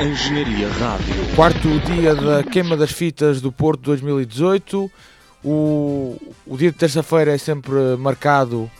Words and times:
Engenharia 0.00 0.68
Rádio. 0.68 1.14
Quarto 1.36 1.68
dia 1.80 2.14
da 2.14 2.42
queima 2.42 2.76
das 2.76 2.90
fitas 2.90 3.40
do 3.40 3.52
Porto 3.52 3.82
2018. 3.82 4.90
O, 5.44 6.16
o 6.46 6.56
dia 6.56 6.70
de 6.70 6.78
terça-feira 6.78 7.32
é 7.32 7.38
sempre 7.38 7.74
marcado 7.98 8.70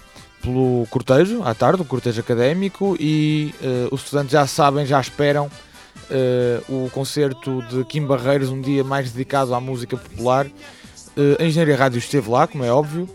pelo 0.40 0.86
cortejo, 0.90 1.42
à 1.42 1.54
tarde, 1.54 1.82
o 1.82 1.84
cortejo 1.84 2.20
académico, 2.20 2.96
e 2.98 3.54
uh, 3.62 3.94
os 3.94 4.02
estudantes 4.02 4.32
já 4.32 4.46
sabem, 4.46 4.84
já 4.84 5.00
esperam 5.00 5.46
uh, 5.46 6.86
o 6.86 6.90
concerto 6.90 7.62
de 7.70 7.84
Kim 7.84 8.04
Barreiros, 8.06 8.50
um 8.50 8.60
dia 8.60 8.82
mais 8.82 9.12
dedicado 9.12 9.54
à 9.54 9.60
música 9.60 9.96
popular. 9.96 10.46
Uh, 10.46 11.40
a 11.40 11.44
Engenharia 11.44 11.76
Rádio 11.76 11.98
esteve 11.98 12.28
lá, 12.28 12.46
como 12.46 12.64
é 12.64 12.72
óbvio, 12.72 13.08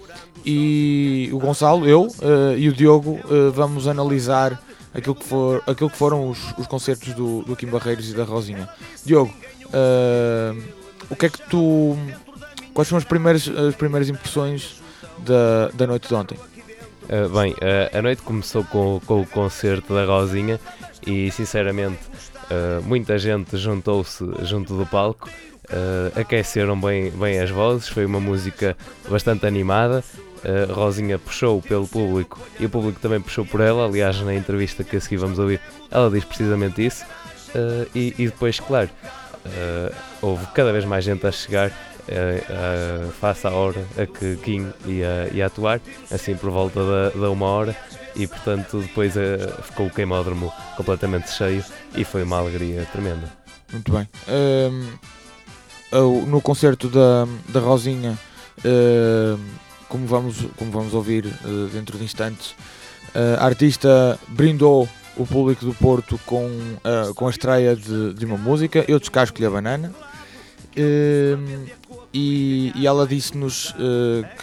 e 0.45 1.29
o 1.33 1.39
Gonçalo, 1.39 1.85
eu 1.85 2.07
e 2.57 2.69
o 2.69 2.73
Diogo 2.73 3.19
vamos 3.53 3.85
analisar 3.85 4.57
aquilo 4.93 5.15
que, 5.15 5.23
for, 5.23 5.61
aquilo 5.67 5.89
que 5.89 5.97
foram 5.97 6.29
os, 6.29 6.53
os 6.57 6.67
concertos 6.67 7.13
do, 7.13 7.43
do 7.43 7.55
Kim 7.55 7.67
Barreiros 7.67 8.09
e 8.09 8.13
da 8.13 8.23
Rosinha. 8.23 8.67
Diogo, 9.05 9.33
uh, 9.65 10.61
o 11.09 11.15
que 11.15 11.27
é 11.27 11.29
que 11.29 11.41
tu. 11.49 11.97
Quais 12.73 12.87
são 12.87 12.97
as 12.97 13.03
primeiras, 13.03 13.47
as 13.47 13.75
primeiras 13.75 14.09
impressões 14.09 14.81
da, 15.19 15.69
da 15.73 15.87
noite 15.87 16.07
de 16.07 16.13
ontem? 16.13 16.37
Uh, 16.37 17.29
bem, 17.29 17.53
uh, 17.53 17.97
a 17.97 18.01
noite 18.01 18.21
começou 18.21 18.63
com, 18.65 19.01
com, 19.05 19.21
o 19.21 19.25
concerto 19.25 19.93
da 19.93 20.05
Rosinha 20.05 20.59
e 21.05 21.31
sinceramente 21.31 21.99
muita 22.85 23.19
gente 23.19 23.57
juntou-se 23.57 24.23
junto 24.43 24.73
do 24.77 24.85
palco. 24.85 25.29
aqueceram 26.15 26.79
bem, 26.79 27.11
bem 27.11 27.41
as 27.41 27.49
vozes, 27.49 27.89
foi 27.89 28.05
uma 28.05 28.21
música 28.21 28.77
bastante 29.09 29.45
animada, 29.45 30.01
Rosinha 30.73 31.17
puxou 31.17 31.61
pelo 31.61 31.87
público 31.87 32.39
e 32.59 32.65
o 32.65 32.69
público 32.69 32.99
também 32.99 33.19
puxou 33.19 33.45
por 33.45 33.61
ela. 33.61 33.85
Aliás, 33.85 34.19
na 34.21 34.33
entrevista 34.33 34.83
que 34.83 34.95
a 34.95 35.01
seguir 35.01 35.17
vamos 35.17 35.39
ouvir, 35.39 35.59
ela 35.91 36.09
diz 36.09 36.23
precisamente 36.23 36.85
isso. 36.85 37.05
Uh, 37.49 37.87
e, 37.95 38.13
e, 38.17 38.25
depois, 38.25 38.59
claro, 38.59 38.89
uh, 39.45 39.95
houve 40.21 40.45
cada 40.47 40.71
vez 40.71 40.85
mais 40.85 41.03
gente 41.03 41.25
a 41.25 41.31
chegar 41.31 41.69
uh, 41.69 43.11
face 43.13 43.47
à 43.47 43.51
hora 43.51 43.83
a 43.97 44.05
que 44.05 44.35
Kim 44.37 44.71
ia, 44.85 45.29
ia 45.33 45.45
atuar, 45.45 45.81
assim 46.11 46.35
por 46.35 46.49
volta 46.49 46.79
da, 46.83 47.09
da 47.09 47.29
uma 47.29 47.45
hora. 47.45 47.75
E 48.15 48.25
portanto, 48.25 48.79
depois 48.79 49.13
ficou 49.63 49.85
o 49.85 49.89
queimódromo 49.91 50.51
completamente 50.75 51.29
cheio 51.29 51.63
e 51.95 52.03
foi 52.03 52.23
uma 52.23 52.39
alegria 52.39 52.83
tremenda. 52.91 53.31
Muito 53.71 53.91
bem. 53.91 54.09
Um, 55.93 56.25
no 56.25 56.41
concerto 56.41 56.89
da, 56.89 57.27
da 57.47 57.59
Rosinha 57.59 58.17
como 59.89 60.05
vamos, 60.05 60.45
como 60.57 60.71
vamos 60.71 60.93
ouvir 60.93 61.25
uh, 61.25 61.67
dentro 61.67 61.97
de 61.97 62.03
instantes, 62.03 62.51
uh, 62.51 63.39
a 63.39 63.45
artista 63.45 64.19
brindou 64.27 64.87
o 65.15 65.25
público 65.25 65.65
do 65.65 65.73
Porto 65.73 66.19
com, 66.25 66.45
uh, 66.45 67.13
com 67.15 67.27
a 67.27 67.29
estreia 67.29 67.75
de, 67.75 68.13
de 68.13 68.25
uma 68.25 68.37
música, 68.37 68.85
Eu 68.87 68.99
Descasco-lhe 68.99 69.45
a 69.45 69.49
Banana, 69.49 69.93
e, 72.13 72.71
e, 72.75 72.85
ela 72.85 73.07
disse-nos 73.07 73.73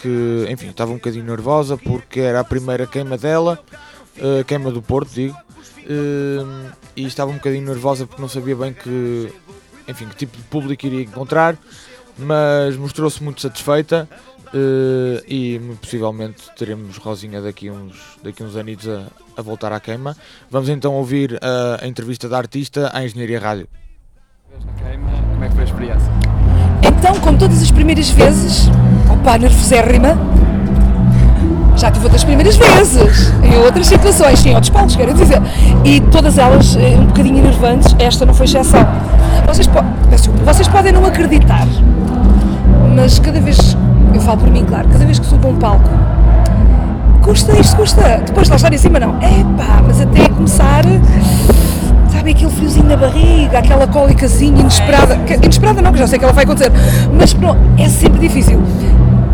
que, 0.01 0.45
enfim, 0.49 0.67
estava 0.67 0.91
um 0.91 0.95
bocadinho 0.95 1.23
nervosa 1.23 1.77
porque 1.77 2.19
era 2.19 2.41
a 2.41 2.43
primeira 2.43 2.85
queima 2.85 3.17
dela, 3.17 3.57
queima 4.45 4.69
do 4.69 4.81
Porto, 4.81 5.13
digo, 5.13 5.33
e 6.93 7.05
estava 7.05 7.31
um 7.31 7.35
bocadinho 7.35 7.63
nervosa 7.65 8.05
porque 8.05 8.21
não 8.21 8.27
sabia 8.27 8.53
bem 8.53 8.73
que, 8.73 9.31
enfim, 9.87 10.09
que 10.09 10.15
tipo 10.17 10.35
de 10.35 10.43
público 10.43 10.85
iria 10.85 11.03
encontrar, 11.03 11.57
mas 12.17 12.75
mostrou-se 12.75 13.23
muito 13.23 13.39
satisfeita 13.39 14.05
Uh, 14.53 15.21
e 15.27 15.59
possivelmente 15.81 16.43
teremos 16.57 16.97
Rosinha 16.97 17.41
daqui 17.41 17.69
uns, 17.69 18.17
daqui 18.23 18.43
uns 18.43 18.55
anitos 18.55 18.87
a, 18.87 19.03
a 19.35 19.41
voltar 19.41 19.71
à 19.73 19.79
queima. 19.79 20.15
Vamos 20.49 20.69
então 20.69 20.93
ouvir 20.93 21.39
a, 21.41 21.83
a 21.83 21.87
entrevista 21.87 22.29
da 22.29 22.37
artista 22.37 22.89
à 22.93 23.03
Engenharia 23.03 23.39
Rádio. 23.39 23.67
Como 25.33 25.43
é 25.43 25.47
que 25.47 25.53
foi 25.53 25.63
a 25.63 25.65
experiência? 25.65 26.11
Então, 26.81 27.19
como 27.19 27.37
todas 27.37 27.61
as 27.61 27.71
primeiras 27.71 28.09
vezes, 28.09 28.69
opa, 29.11 29.37
nervosérrima, 29.37 30.17
já 31.75 31.91
tive 31.91 32.05
outras 32.05 32.23
primeiras 32.23 32.55
vezes, 32.55 33.33
em 33.43 33.57
outras 33.57 33.87
situações, 33.87 34.45
em 34.45 34.53
outros 34.53 34.69
palcos, 34.69 34.95
quero 34.95 35.13
dizer, 35.13 35.41
e 35.83 35.99
todas 35.99 36.37
elas 36.37 36.75
eh, 36.77 36.97
um 36.97 37.07
bocadinho 37.07 37.39
enervantes, 37.39 37.93
esta 37.99 38.25
não 38.25 38.33
foi 38.33 38.45
exceção. 38.45 38.85
Vocês, 39.45 39.67
po 39.67 39.83
vocês 40.45 40.67
podem 40.67 40.93
não 40.93 41.05
acreditar, 41.05 41.67
mas 42.95 43.19
cada 43.19 43.41
vez 43.41 43.75
eu 44.15 44.21
falo 44.21 44.37
por 44.37 44.49
mim, 44.49 44.63
claro, 44.65 44.87
cada 44.87 45.05
vez 45.05 45.19
que 45.19 45.25
subo 45.25 45.49
um 45.49 45.55
palco, 45.55 45.89
custa 47.21 47.53
isto, 47.59 47.75
custa. 47.75 48.21
Depois 48.25 48.47
lá 48.49 48.55
estar 48.55 48.73
em 48.73 48.77
cima, 48.77 48.99
não. 48.99 49.15
É 49.21 49.43
pá, 49.57 49.81
mas 49.85 49.99
até 50.01 50.29
começar, 50.29 50.83
sabe, 52.11 52.31
aquele 52.31 52.51
friozinho 52.51 52.87
na 52.87 52.97
barriga, 52.97 53.59
aquela 53.59 53.87
cólicazinha 53.87 54.61
inesperada. 54.61 55.19
Inesperada 55.43 55.81
não, 55.81 55.91
que 55.91 55.99
já 55.99 56.07
sei 56.07 56.19
que 56.19 56.25
ela 56.25 56.33
vai 56.33 56.43
acontecer, 56.43 56.71
mas 57.17 57.33
pronto, 57.33 57.59
é 57.77 57.89
sempre 57.89 58.19
difícil. 58.19 58.61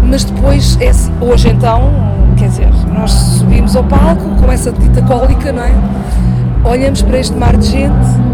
Mas 0.04 0.24
depois, 0.24 0.78
é 0.82 0.90
assim, 0.90 1.12
hoje 1.22 1.50
então, 1.50 1.92
quer 2.38 2.50
dizer, 2.50 2.70
nós 2.94 3.12
subimos 3.12 3.76
ao 3.76 3.84
palco 3.84 4.30
com 4.42 4.52
essa 4.52 4.72
dita 4.72 5.02
cólica, 5.04 5.52
não 5.52 5.64
é? 5.64 5.74
Olhamos 6.64 7.02
para 7.02 7.18
este 7.18 7.36
mar 7.36 7.56
de 7.56 7.68
gente 7.68 8.32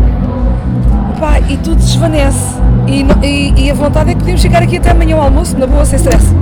pá, 1.20 1.40
e 1.50 1.58
tudo 1.58 1.76
desvanece. 1.76 2.67
E, 2.88 3.06
e, 3.22 3.54
e, 3.66 3.72
a 3.72 3.74
vontade 3.74 4.12
é 4.12 4.14
que 4.14 4.20
podíamos 4.20 4.42
chegar 4.42 4.64
aqui 4.64 4.78
até 4.78 4.92
amanhã 4.92 5.18
ao 5.18 5.24
almoço, 5.24 5.58
na 5.58 5.68
boa, 5.68 5.84
sem 5.84 5.98
stress. 5.98 6.28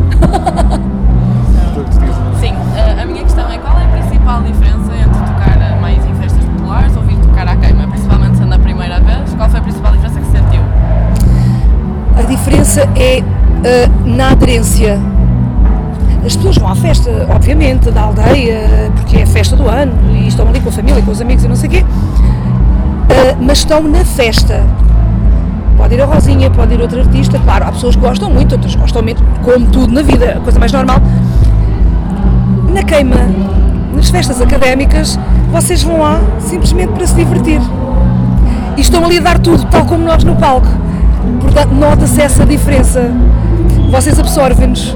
Sim, 2.39 2.53
a 3.01 3.05
minha 3.05 3.23
questão 3.23 3.51
é 3.51 3.57
qual 3.57 3.75
é 3.79 3.83
a 3.83 3.87
principal 3.87 4.43
diferença 4.43 4.93
entre 4.95 5.19
tocar 5.19 5.57
mais 5.81 6.05
em 6.05 6.13
festas 6.15 6.45
populares 6.45 6.95
ou 6.95 7.01
vir 7.03 7.17
tocar 7.17 7.47
à 7.47 7.55
queima, 7.55 7.87
principalmente 7.87 8.37
sendo 8.37 8.53
a 8.53 8.59
primeira 8.59 8.99
vez? 8.99 9.33
Qual 9.33 9.49
foi 9.49 9.59
a 9.59 9.63
principal 9.63 9.91
diferença 9.93 10.19
que 10.19 10.27
sentiu? 10.27 10.61
A 12.17 12.21
diferença 12.21 12.81
é 12.95 13.23
uh, 13.23 14.07
na 14.07 14.29
aderência. 14.31 14.99
As 16.23 16.35
pessoas 16.35 16.57
vão 16.57 16.69
à 16.69 16.75
festa, 16.75 17.27
obviamente, 17.29 17.89
da 17.89 18.01
aldeia, 18.01 18.91
porque 18.95 19.17
é 19.17 19.23
a 19.23 19.27
festa 19.27 19.55
do 19.55 19.67
ano 19.67 19.93
e 20.13 20.27
estão 20.27 20.47
ali 20.47 20.59
com 20.59 20.69
a 20.69 20.71
família, 20.71 21.01
com 21.01 21.11
os 21.11 21.21
amigos 21.21 21.43
e 21.43 21.47
não 21.47 21.55
sei 21.55 21.69
o 21.69 21.71
quê 21.71 21.85
uh, 23.15 23.37
mas 23.39 23.59
estão 23.59 23.81
na 23.83 24.03
festa. 24.03 24.63
Pode 25.77 25.93
ir 25.93 26.01
a 26.01 26.05
Rosinha, 26.05 26.49
pode 26.49 26.73
ir 26.73 26.81
outro 26.81 26.99
artista, 26.99 27.39
claro, 27.39 27.65
há 27.65 27.71
pessoas 27.71 27.95
que 27.95 28.01
gostam 28.01 28.29
muito, 28.29 28.53
outras 28.53 28.75
gostam 28.75 29.01
menos, 29.01 29.21
como 29.43 29.67
tudo 29.67 29.93
na 29.93 30.01
vida, 30.01 30.37
a 30.37 30.39
coisa 30.39 30.59
mais 30.59 30.71
normal. 30.71 30.97
Na 32.73 32.83
queima, 32.83 33.17
nas 33.93 34.09
festas 34.09 34.41
académicas, 34.41 35.19
vocês 35.51 35.83
vão 35.83 36.01
lá 36.01 36.19
simplesmente 36.39 36.93
para 36.93 37.07
se 37.07 37.15
divertir. 37.15 37.61
E 38.77 38.81
estão 38.81 39.05
ali 39.05 39.17
a 39.17 39.21
dar 39.21 39.39
tudo, 39.39 39.63
tal 39.65 39.85
como 39.85 40.03
nós 40.03 40.23
no 40.23 40.35
palco. 40.35 40.67
Portanto, 41.41 41.73
nota-se 41.73 42.21
essa 42.21 42.45
diferença. 42.45 43.11
Vocês 43.89 44.19
absorvem-nos, 44.19 44.95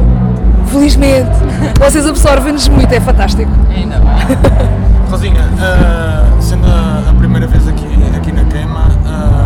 felizmente. 0.67 1.29
Vocês 1.79 2.05
absorvem-nos 2.05 2.67
muito, 2.67 2.93
é 2.93 2.99
fantástico. 2.99 3.51
Ainda 3.73 3.99
bem. 3.99 4.69
Rosinha, 5.09 5.41
uh, 5.41 6.41
sendo 6.41 6.67
a, 6.67 7.09
a, 7.09 7.13
primeira 7.13 7.47
vez 7.47 7.67
aqui, 7.67 7.85
aqui 8.15 8.31
na 8.31 8.43
queima, 8.43 8.89
uh, 9.05 9.38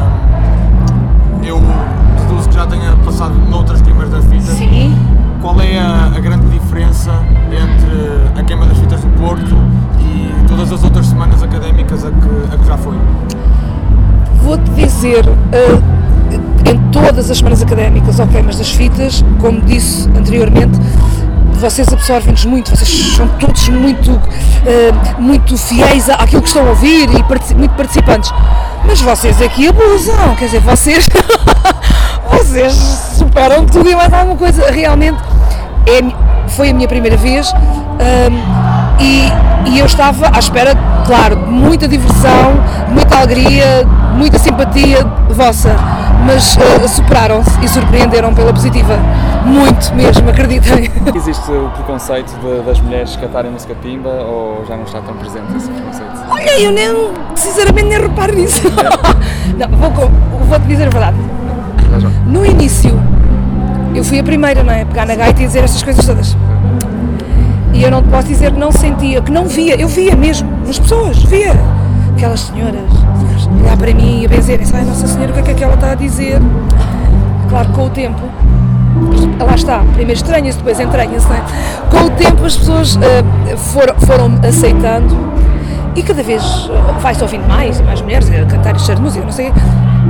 já 2.64 2.68
tenha 2.68 2.96
passado 2.98 3.34
noutras 3.50 3.82
queimas 3.82 4.10
das 4.10 4.24
fitas. 4.26 4.56
Sim. 4.56 4.98
Qual 5.42 5.60
é 5.60 5.78
a, 5.78 6.06
a, 6.16 6.20
grande 6.20 6.48
diferença 6.48 7.12
entre 7.52 8.40
a 8.40 8.44
queima 8.44 8.66
das 8.66 8.78
fitas 8.78 9.02
do 9.02 9.10
Porto 9.20 9.58
e 10.00 10.48
todas 10.48 10.72
as 10.72 10.84
outras 10.84 11.08
semanas 11.08 11.44
académicas 11.44 12.06
a 12.06 12.12
que, 12.12 12.56
a 12.56 12.58
que 12.58 12.66
já 12.66 12.78
foi? 12.78 12.96
Vou-te 14.42 14.70
dizer, 14.72 15.28
uh, 15.28 16.70
em 16.70 16.80
todas 16.92 17.30
as 17.30 17.38
semanas 17.38 17.62
académicas 17.62 18.20
ou 18.20 18.28
queimas 18.28 18.58
das 18.58 18.70
fitas, 18.70 19.24
como 19.42 19.60
disse 19.62 20.08
anteriormente, 20.18 20.80
vocês 21.60 21.92
absorvem-nos 21.92 22.46
muito, 22.46 22.72
vocês 22.72 23.16
são 23.16 23.28
todos 23.40 23.68
muito, 23.68 24.12
uh, 24.12 25.22
muito 25.22 25.58
fiéis 25.58 26.10
àquilo 26.10 26.42
que 26.42 26.48
estão 26.48 26.66
a 26.66 26.70
ouvir 26.70 27.10
e 27.14 27.24
particip, 27.24 27.60
muito 27.60 27.76
participantes. 27.76 28.32
Mas 28.86 29.02
vocês 29.02 29.42
aqui 29.42 29.68
abusam, 29.68 30.36
quer 30.38 30.46
dizer, 30.46 30.62
vocês, 30.62 31.10
vocês 32.30 32.74
superam 33.18 33.66
tudo 33.66 33.90
e 33.90 33.96
mais 33.96 34.12
alguma 34.14 34.38
coisa. 34.38 34.70
Realmente 34.72 35.22
é, 35.88 36.50
foi 36.50 36.70
a 36.70 36.74
minha 36.74 36.88
primeira 36.88 37.18
vez 37.18 37.52
um, 37.54 39.02
e, 39.02 39.72
e 39.72 39.80
eu 39.80 39.86
estava 39.86 40.36
à 40.36 40.40
espera, 40.40 40.74
claro, 41.06 41.36
de 41.36 41.50
muita 41.50 41.88
diversão, 41.88 42.54
muita 42.90 43.18
alegria, 43.18 43.86
muita 44.16 44.38
simpatia 44.38 45.04
vossa 45.30 45.76
mas 46.26 46.56
uh, 46.56 46.88
superaram-se 46.88 47.52
e 47.64 47.68
surpreenderam 47.68 48.34
pela 48.34 48.54
positiva. 48.54 48.98
Muito 49.46 49.94
mesmo, 49.94 50.30
acreditem. 50.30 50.90
Existe 51.14 51.52
o 51.52 51.70
preconceito 51.70 52.32
de, 52.40 52.62
das 52.62 52.80
mulheres 52.80 53.16
cantarem 53.18 53.52
música 53.52 53.76
pimba 53.76 54.10
ou 54.10 54.66
já 54.66 54.76
não 54.76 54.84
está 54.84 55.02
tão 55.02 55.16
presente 55.16 55.56
esse 55.56 55.70
preconceito? 55.70 56.12
Olha, 56.30 56.60
eu 56.62 56.72
nem, 56.72 57.12
sinceramente, 57.36 57.88
nem 57.88 58.02
reparo 58.02 58.34
nisso. 58.34 58.62
É. 58.68 59.68
não, 59.68 59.78
vou, 59.78 60.10
vou-te 60.48 60.66
dizer 60.66 60.88
a 60.88 60.90
verdade. 60.90 61.18
No 62.28 62.46
início, 62.46 63.00
eu 63.94 64.04
fui 64.04 64.20
a 64.20 64.24
primeira, 64.24 64.64
não 64.64 64.74
é? 64.74 64.86
Pegar 64.86 65.06
na 65.06 65.16
gaita 65.16 65.42
e 65.42 65.46
dizer 65.46 65.64
estas 65.64 65.84
coisas 65.84 66.06
todas. 66.06 66.38
E 67.74 67.84
eu 67.84 67.92
não 67.92 68.04
te 68.04 68.10
posso 68.10 68.28
dizer 68.28 68.52
que 68.52 68.60
não 68.60 68.72
sentia, 68.72 69.22
que 69.22 69.32
não 69.32 69.46
via, 69.46 69.76
eu 69.76 69.88
via 69.88 70.16
mesmo, 70.16 70.50
nas 70.66 70.78
pessoas, 70.78 71.24
via 71.24 71.54
aquelas 72.16 72.42
senhoras 72.42 73.04
olhar 73.64 73.78
para 73.78 73.94
mim 73.94 74.22
e 74.22 74.26
a 74.26 74.30
benzerem 74.30 74.66
ai 74.74 74.84
Nossa 74.86 75.08
Senhora, 75.08 75.32
o 75.32 75.34
que 75.34 75.40
é 75.40 75.44
que 75.44 75.52
é 75.52 75.54
que 75.54 75.64
ela 75.64 75.74
está 75.74 75.92
a 75.92 75.96
dizer? 75.96 76.40
Claro 77.50 77.70
com 77.70 77.86
o 77.86 77.90
tempo, 77.90 78.22
lá 79.40 79.56
está, 79.56 79.80
primeiro 79.94 80.14
estranha-se, 80.14 80.58
depois 80.58 80.80
entranha-se, 80.80 81.28
é? 81.32 81.42
Com 81.90 82.06
o 82.06 82.10
tempo 82.12 82.46
as 82.46 82.56
pessoas 82.56 82.96
uh, 82.96 83.58
foram, 83.58 83.96
foram 83.96 84.40
aceitando 84.48 85.16
e 85.96 86.02
cada 86.02 86.24
vez 86.24 86.44
uh, 86.44 87.00
vai-se 87.00 87.22
ouvindo 87.22 87.48
mais 87.48 87.80
e 87.80 87.84
mais 87.84 88.02
mulheres 88.02 88.30
a 88.30 88.46
cantar 88.46 88.74
de 88.74 89.02
música, 89.02 89.24
não 89.24 89.32
sei 89.32 89.52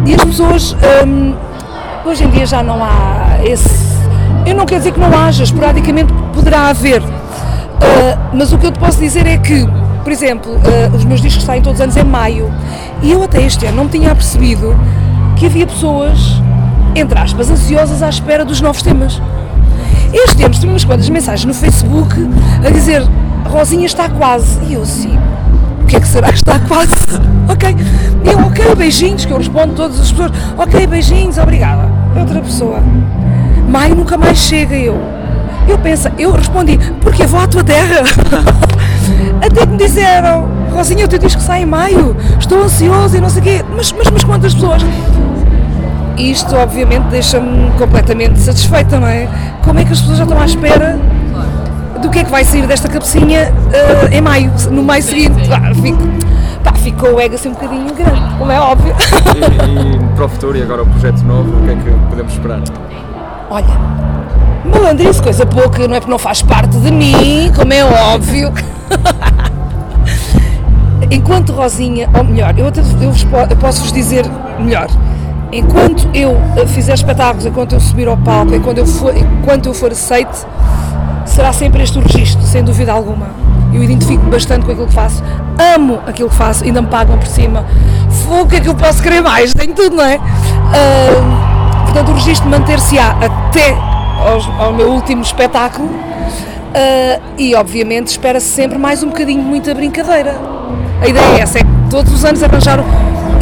E 0.06 0.14
as 0.14 0.24
pessoas, 0.24 0.76
um, 1.06 1.36
hoje 2.06 2.24
em 2.24 2.30
dia 2.30 2.46
já 2.46 2.62
não 2.62 2.84
há 2.84 3.40
esse. 3.44 3.94
Eu 4.46 4.56
não 4.56 4.66
quero 4.66 4.82
dizer 4.82 4.94
que 4.94 5.00
não 5.00 5.18
haja, 5.18 5.44
esporadicamente 5.44 6.12
poderá 6.34 6.68
haver, 6.68 7.02
uh, 7.02 7.10
mas 8.34 8.52
o 8.52 8.58
que 8.58 8.66
eu 8.66 8.72
te 8.72 8.80
posso 8.80 9.00
dizer 9.00 9.26
é 9.26 9.38
que 9.38 9.68
por 10.04 10.12
exemplo, 10.12 10.52
uh, 10.52 10.96
os 10.96 11.06
meus 11.06 11.22
discos 11.22 11.44
saem 11.44 11.62
todos 11.62 11.80
os 11.80 11.84
anos 11.84 11.96
em 11.96 12.04
maio 12.04 12.54
e 13.02 13.12
eu 13.12 13.24
até 13.24 13.42
este 13.42 13.66
ano 13.66 13.78
não 13.78 13.84
me 13.86 13.90
tinha 13.90 14.12
apercebido 14.12 14.76
que 15.38 15.46
havia 15.46 15.66
pessoas, 15.66 16.20
entre 16.94 17.18
aspas, 17.18 17.50
ansiosas 17.50 18.04
à 18.04 18.10
espera 18.10 18.44
dos 18.44 18.60
novos 18.60 18.82
temas. 18.82 19.22
Este 20.12 20.44
ano 20.44 20.54
tive 20.54 20.68
umas 20.68 20.84
quantas 20.84 21.10
mensagens 21.10 21.46
no 21.46 21.54
Facebook 21.54 22.16
a 22.66 22.70
dizer 22.70 23.02
Rosinha 23.46 23.86
está 23.86 24.10
quase. 24.10 24.60
E 24.66 24.74
eu 24.74 24.82
assim, 24.82 25.18
o 25.84 25.86
que 25.86 25.98
é 25.98 26.00
que 26.00 26.08
será 26.08 26.30
que 26.30 26.36
está 26.36 26.58
quase? 26.60 26.94
ok. 27.50 27.76
Eu, 28.26 28.40
ok, 28.48 28.76
beijinhos, 28.76 29.26
que 29.26 29.32
eu 29.32 29.38
respondo 29.38 29.74
todas 29.76 30.00
as 30.00 30.12
pessoas, 30.12 30.32
ok, 30.58 30.88
beijinhos, 30.88 31.38
obrigada. 31.38 31.90
Outra 32.18 32.42
pessoa. 32.42 32.80
Maio 33.70 33.96
nunca 33.96 34.18
mais 34.18 34.38
chega 34.38 34.76
eu. 34.76 34.98
Eu 35.68 35.78
penso, 35.78 36.10
eu 36.18 36.32
respondi, 36.32 36.78
porque 37.02 37.26
vou 37.26 37.40
à 37.40 37.48
tua 37.48 37.64
terra. 37.64 38.04
Até 39.46 39.66
que 39.66 39.72
me 39.72 39.78
disseram, 39.78 40.48
Rosinha, 40.72 41.06
o 41.06 41.08
teu 41.08 41.20
disco 41.20 41.42
sai 41.42 41.64
em 41.64 41.66
maio, 41.66 42.16
estou 42.40 42.64
ansioso 42.64 43.18
e 43.18 43.22
não 43.22 43.30
sei 43.30 43.42
o 43.42 43.44
quê. 43.44 43.66
Mas, 43.76 43.92
mas, 43.92 44.10
mas 44.10 44.24
quantas 44.24 44.54
pessoas? 44.54 44.82
Isto, 46.18 46.56
obviamente, 46.56 47.06
deixa-me 47.10 47.72
completamente 47.72 48.40
satisfeita, 48.40 49.00
não 49.00 49.08
é? 49.08 49.28
Como 49.64 49.80
é 49.80 49.86
que 49.86 49.92
as 49.92 50.00
pessoas 50.00 50.18
já 50.20 50.24
estão 50.24 50.40
à 50.40 50.46
espera 50.46 51.00
do 52.04 52.10
que 52.10 52.20
é 52.20 52.24
que 52.24 52.30
vai 52.30 52.44
sair 52.44 52.68
desta 52.68 52.90
cabecinha 52.90 53.52
uh, 53.52 54.14
em 54.14 54.22
maio, 54.22 54.52
no 54.70 54.84
maio 54.84 55.02
seguinte? 55.02 55.50
Ah, 55.52 55.74
fico, 55.74 55.98
pá, 56.64 56.74
ficou 56.74 57.16
o 57.16 57.20
ego 57.20 57.34
assim 57.36 57.50
um 57.50 57.54
bocadinho 57.54 57.94
grande, 57.96 58.36
como 58.38 58.52
é 58.52 58.60
óbvio. 58.60 58.94
E, 59.36 59.96
e 59.96 60.16
para 60.16 60.26
o 60.26 60.30
futuro, 60.30 60.58
e 60.58 60.62
agora 60.62 60.84
o 60.84 60.86
projeto 60.86 61.24
novo, 61.24 61.58
o 61.58 61.66
que 61.66 61.72
é 61.72 61.76
que 61.76 61.90
podemos 62.10 62.34
esperar? 62.34 62.62
Olha, 63.50 63.66
malandrice, 64.66 65.24
coisa 65.24 65.46
pouca, 65.46 65.88
não 65.88 65.96
é 65.96 66.00
porque 66.00 66.12
não 66.12 66.20
faz 66.20 66.42
parte 66.42 66.76
de 66.78 66.92
mim, 66.92 67.52
como 67.56 67.72
é 67.72 67.86
óbvio. 67.86 68.52
Enquanto 71.10 71.54
Rosinha, 71.54 72.10
ou 72.14 72.24
melhor, 72.24 72.54
eu, 72.58 72.68
até, 72.68 72.82
eu, 72.82 73.14
eu 73.50 73.58
posso 73.58 73.82
vos 73.82 73.94
dizer 73.94 74.26
melhor, 74.60 74.88
enquanto 75.52 76.10
eu 76.14 76.36
eh, 76.58 76.66
fizer 76.66 76.94
espetáculos, 76.94 77.46
enquanto 77.46 77.74
eu 77.74 77.80
subir 77.80 78.08
ao 78.08 78.18
palco, 78.18 78.56
enquanto 78.56 78.80
eu 78.80 78.86
for, 78.86 79.16
enquanto 79.16 79.68
eu 79.68 79.74
for 79.74 79.92
aceite, 79.92 80.46
será 81.26 81.54
sempre 81.54 81.84
este 81.84 81.98
o 81.98 82.02
registro, 82.02 82.42
sem 82.44 82.64
dúvida 82.64 82.92
alguma. 82.92 83.30
Eu 83.74 83.84
identifico 83.84 84.24
bastante 84.26 84.66
com 84.66 84.72
aquilo 84.72 84.88
que 84.88 84.94
faço, 84.94 85.24
amo 85.76 86.00
aquilo 86.06 86.30
que 86.30 86.36
faço, 86.36 86.64
ainda 86.64 86.82
me 86.82 86.88
pagam 86.88 87.18
por 87.18 87.28
cima. 87.28 87.66
O 88.30 88.46
que 88.46 88.58
é 88.58 88.60
que 88.60 88.70
eu 88.70 88.76
posso 88.76 89.02
querer 89.02 89.22
mais? 89.22 89.54
Tenho 89.54 89.74
tudo, 89.74 89.96
não 89.96 90.06
é? 90.06 90.18
Uh, 90.18 91.84
portanto, 91.86 92.10
o 92.10 92.14
registro 92.14 92.50
manter-se-á 92.50 93.18
até 93.20 93.72
ao, 93.72 94.66
ao 94.66 94.74
meu 94.74 94.92
último 94.92 95.22
espetáculo 95.22 95.90
Uh, 96.74 97.22
e 97.38 97.54
obviamente 97.54 98.08
espera-se 98.08 98.48
sempre 98.48 98.80
mais 98.80 99.04
um 99.04 99.10
bocadinho 99.10 99.44
de 99.44 99.48
muita 99.48 99.76
brincadeira. 99.76 100.36
A 101.04 101.08
ideia 101.08 101.38
é 101.38 101.40
essa, 101.42 101.60
é 101.60 101.62
todos 101.88 102.12
os 102.12 102.26
anos 102.26 102.42
arranjar 102.42 102.80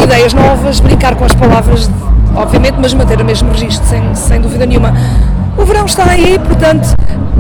ideias 0.04 0.34
novas, 0.34 0.82
brincar 0.82 1.16
com 1.16 1.24
as 1.24 1.34
palavras, 1.34 1.90
obviamente, 2.36 2.76
mas 2.82 2.94
manter 2.94 3.22
o 3.22 3.24
mesmo 3.24 3.50
registro, 3.50 3.88
sem, 3.88 4.16
sem 4.16 4.42
dúvida 4.42 4.66
nenhuma. 4.66 4.94
O 5.62 5.66
verão 5.66 5.86
está 5.86 6.10
aí, 6.10 6.40
portanto, 6.40 6.88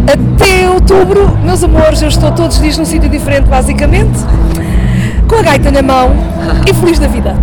até 0.08 0.70
outubro, 0.70 1.36
meus 1.40 1.64
amores, 1.64 2.04
eu 2.04 2.08
estou 2.08 2.32
todos 2.32 2.58
os 2.58 2.62
dias 2.62 2.78
num 2.78 2.86
sítio 2.86 3.10
diferente, 3.10 3.48
basicamente, 3.48 4.20
com 5.28 5.38
a 5.38 5.42
gaita 5.42 5.72
na 5.72 5.82
mão 5.82 6.12
e 6.70 6.72
feliz 6.72 7.00
da 7.00 7.08
vida. 7.08 7.34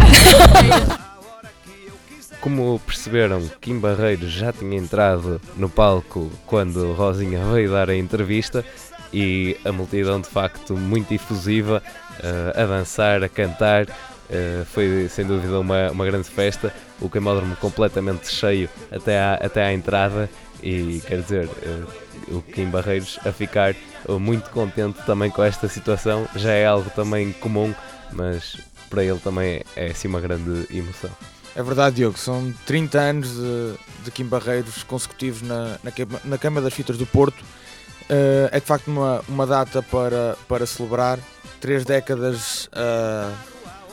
Como 2.41 2.81
perceberam, 2.87 3.43
Kim 3.61 3.81
Barreiros 3.81 4.31
já 4.31 4.53
tinha 4.53 4.79
entrado 4.79 5.41
no 5.57 5.69
palco 5.69 6.31
quando 6.47 6.93
Rosinha 6.93 7.45
veio 7.53 7.73
dar 7.73 7.91
a 7.91 7.97
entrevista 7.97 8.65
e 9.13 9.57
a 9.65 9.73
multidão 9.73 10.21
de 10.21 10.29
facto 10.29 10.75
muito 10.75 11.13
efusiva, 11.13 11.83
uh, 12.21 12.63
a 12.63 12.67
dançar, 12.67 13.25
a 13.25 13.29
cantar. 13.29 13.87
Uh, 14.31 14.65
foi 14.67 15.09
sem 15.09 15.25
dúvida 15.25 15.59
uma, 15.59 15.91
uma 15.91 16.05
grande 16.05 16.29
festa, 16.29 16.73
o 17.01 17.09
queimódromo 17.09 17.57
completamente 17.57 18.31
cheio 18.31 18.69
até 18.93 19.19
à, 19.19 19.35
até 19.43 19.65
à 19.65 19.73
entrada 19.73 20.29
e 20.63 21.03
quer 21.07 21.23
dizer, 21.23 21.47
uh, 21.47 22.37
o 22.37 22.43
Kim 22.43 22.67
Barreiros 22.67 23.19
a 23.25 23.33
ficar 23.33 23.75
muito 24.21 24.51
contente 24.51 24.99
também 25.05 25.31
com 25.31 25.43
esta 25.43 25.69
situação, 25.69 26.27
já 26.37 26.53
é 26.53 26.67
algo 26.67 26.89
também 26.91 27.33
comum, 27.33 27.75
mas 28.13 28.57
para 28.89 29.05
ele 29.05 29.19
também 29.19 29.63
é 29.77 29.87
assim 29.87 30.09
uma 30.09 30.21
grande 30.21 30.67
emoção. 30.75 31.11
É 31.55 31.63
verdade, 31.63 31.97
Diogo, 31.97 32.17
são 32.19 32.55
30 32.67 32.99
anos 32.99 33.35
de, 33.35 33.75
de 34.05 34.11
Kim 34.11 34.27
Barreiros 34.27 34.83
consecutivos 34.85 35.43
na, 35.43 35.79
na, 35.83 35.93
na 36.25 36.39
Câmara 36.39 36.63
das 36.65 36.75
Fitas 36.75 36.97
do 36.97 37.07
Porto. 37.07 37.41
Uh, 37.41 38.49
é 38.53 38.61
de 38.61 38.65
facto 38.67 38.89
uma, 38.89 39.23
uma 39.29 39.47
data 39.47 39.83
para, 39.83 40.37
para 40.47 40.65
celebrar. 40.67 41.19
Três 41.61 41.85
décadas 41.85 42.67
uh, 42.67 43.35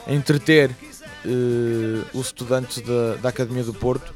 a 0.05 0.13
entreter 0.13 0.69
uh, 1.25 2.05
os 2.13 2.27
estudantes 2.27 2.81
da, 2.81 3.15
da 3.15 3.29
Academia 3.29 3.63
do 3.63 3.73
Porto. 3.73 4.13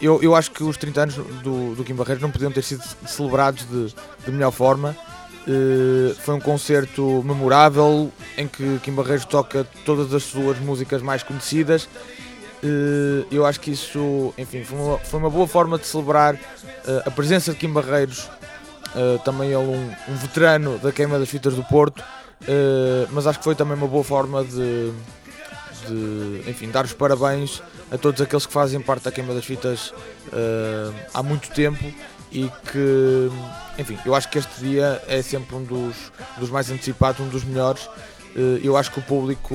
Eu, 0.00 0.22
eu 0.22 0.34
acho 0.34 0.50
que 0.50 0.62
os 0.62 0.76
30 0.76 1.00
anos 1.02 1.14
do, 1.42 1.74
do 1.74 1.84
Kim 1.84 1.94
Barreiros 1.94 2.22
não 2.22 2.30
podiam 2.30 2.52
ter 2.52 2.62
sido 2.62 2.82
celebrados 3.06 3.66
de, 3.68 3.94
de 4.24 4.30
melhor 4.30 4.52
forma. 4.52 4.96
Uh, 5.46 6.14
foi 6.16 6.34
um 6.34 6.40
concerto 6.40 7.22
memorável 7.24 8.12
em 8.36 8.46
que 8.46 8.78
Kim 8.80 8.92
Barreiros 8.92 9.24
toca 9.24 9.66
todas 9.84 10.12
as 10.12 10.22
suas 10.22 10.58
músicas 10.58 11.00
mais 11.00 11.22
conhecidas 11.22 11.88
eh, 12.62 13.24
eu 13.30 13.46
acho 13.46 13.60
que 13.60 13.70
isso, 13.70 14.34
enfim, 14.36 14.64
foi 14.64 14.78
uma, 14.78 14.98
foi 14.98 15.20
uma 15.20 15.30
boa 15.30 15.46
forma 15.46 15.78
de 15.78 15.86
celebrar 15.86 16.34
eh, 16.34 17.02
a 17.06 17.10
presença 17.10 17.52
de 17.52 17.58
Kim 17.58 17.72
Barreiros, 17.72 18.28
também 19.24 19.48
ele 19.48 19.58
um, 19.58 19.92
um, 20.08 20.16
veterano 20.16 20.78
da 20.78 20.90
queima 20.90 21.18
das 21.18 21.28
fitas 21.28 21.54
do 21.54 21.62
Porto, 21.62 22.02
mas 23.12 23.26
acho 23.26 23.38
que 23.38 23.44
foi 23.44 23.54
também 23.54 23.76
uma 23.76 23.86
boa 23.86 24.02
forma 24.02 24.42
de, 24.42 24.90
de 25.88 26.50
enfim, 26.50 26.70
dar 26.70 26.84
os 26.84 26.92
parabéns 26.92 27.62
a 27.90 27.98
todos 27.98 28.20
aqueles 28.20 28.46
que 28.46 28.52
fazem 28.52 28.80
parte 28.80 29.04
da 29.04 29.12
queima 29.12 29.34
das 29.34 29.44
fitas 29.44 29.92
há 31.14 31.22
muito 31.22 31.50
tempo 31.50 31.84
e 32.30 32.50
que, 32.70 33.30
enfim, 33.78 33.98
eu 34.04 34.14
acho 34.14 34.28
que 34.28 34.38
este 34.38 34.60
dia 34.60 35.02
é 35.06 35.22
sempre 35.22 35.56
um 35.56 35.64
dos, 35.64 35.96
dos 36.38 36.50
mais 36.50 36.70
antecipados, 36.70 37.20
um 37.20 37.28
dos 37.28 37.44
melhores. 37.44 37.88
eu 38.62 38.76
acho 38.76 38.92
que 38.92 38.98
o 38.98 39.02
público 39.02 39.54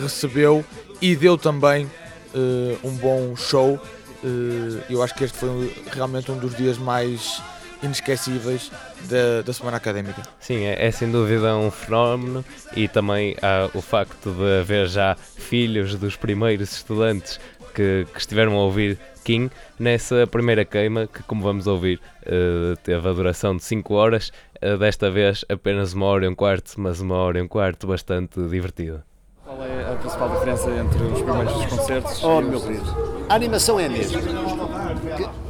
recebeu 0.00 0.64
e 1.00 1.14
deu 1.14 1.36
também 1.36 1.90
uh, 2.34 2.78
um 2.86 2.92
bom 2.96 3.36
show. 3.36 3.74
Uh, 4.22 4.80
eu 4.88 5.02
acho 5.02 5.14
que 5.14 5.24
este 5.24 5.36
foi 5.36 5.72
realmente 5.92 6.30
um 6.30 6.38
dos 6.38 6.54
dias 6.56 6.78
mais 6.78 7.42
inesquecíveis 7.82 8.70
da, 9.08 9.42
da 9.42 9.52
semana 9.52 9.76
académica. 9.76 10.22
Sim, 10.38 10.64
é, 10.64 10.86
é, 10.86 10.90
sem 10.90 11.10
dúvida 11.10 11.56
um 11.56 11.70
fenómeno 11.70 12.44
e 12.76 12.88
também 12.88 13.36
há 13.42 13.68
o 13.74 13.80
facto 13.80 14.30
de 14.30 14.60
haver 14.60 14.88
já 14.88 15.14
filhos 15.14 15.94
dos 15.96 16.16
primeiros 16.16 16.72
estudantes 16.72 17.40
que, 17.74 18.06
que 18.12 18.18
estiveram 18.18 18.54
a 18.54 18.62
ouvir 18.62 18.98
King 19.24 19.50
nessa 19.78 20.26
primeira 20.26 20.64
queima, 20.64 21.06
que 21.06 21.22
como 21.22 21.42
vamos 21.42 21.66
ouvir 21.66 22.00
uh, 22.26 22.76
teve 22.82 23.08
a 23.08 23.12
duração 23.12 23.56
de 23.56 23.64
5 23.64 23.94
horas, 23.94 24.32
uh, 24.62 24.76
desta 24.76 25.10
vez 25.10 25.44
apenas 25.48 25.92
uma 25.92 26.06
hora 26.06 26.24
e 26.24 26.28
um 26.28 26.34
quarto, 26.34 26.74
mas 26.76 27.00
uma 27.00 27.16
hora 27.16 27.38
e 27.38 27.42
um 27.42 27.48
quarto 27.48 27.86
bastante 27.86 28.40
divertida. 28.48 29.04
Qual 29.44 29.62
é 29.64 29.92
a 29.92 29.96
principal 29.96 30.30
diferença 30.30 30.70
entre 30.70 31.02
os 31.02 31.22
primeiros 31.22 31.52
dos 31.52 31.66
concertos? 31.66 32.24
Oh, 32.24 32.40
meu 32.40 32.60
querido, 32.60 33.26
a 33.28 33.34
animação 33.34 33.78
é 33.78 33.86
a 33.86 33.90
mesma. 33.90 34.20
Que, 34.20 35.41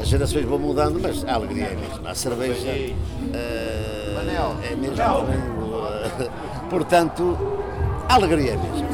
as 0.00 0.08
gerações 0.08 0.44
vão 0.44 0.58
mudando, 0.58 1.00
mas 1.00 1.24
a 1.24 1.34
alegria 1.34 1.64
é 1.64 1.72
a 1.72 1.76
mesma. 1.76 2.10
A 2.10 2.14
cerveja 2.14 2.68
uh, 2.68 3.34
é 4.62 4.76
mesmo. 4.76 4.96
Uh, 4.96 6.30
portanto, 6.70 7.38
a 8.08 8.14
alegria 8.14 8.52
é 8.52 8.54
a 8.54 8.58
mesma. 8.58 8.88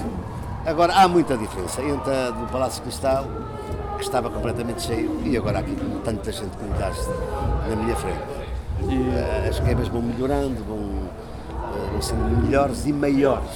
Agora, 0.67 0.95
há 0.95 1.09
muita 1.09 1.37
diferença 1.37 1.83
entre 1.83 2.15
a 2.15 2.31
do 2.31 2.47
Palácio 2.53 2.83
Cristal, 2.83 3.27
que 3.97 4.05
estava 4.05 4.31
completamente 4.31 4.83
cheio, 4.83 5.21
e 5.25 5.37
agora 5.37 5.59
aqui 5.61 5.75
com 5.75 5.99
tanta 6.01 6.31
gente 6.31 6.57
que 6.57 6.65
me 6.65 6.71
na 6.71 7.77
minha 7.77 7.97
frente. 7.97 8.21
E... 8.89 9.49
As 9.49 9.59
queimas 9.61 9.89
vão 9.89 10.03
melhorando, 10.03 10.63
vão 10.65 11.11
vão 11.93 12.03
sendo 12.03 12.43
melhores 12.43 12.87
e 12.87 12.93
maiores. 12.93 13.51